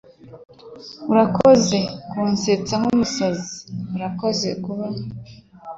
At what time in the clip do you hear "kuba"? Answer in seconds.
4.63-4.87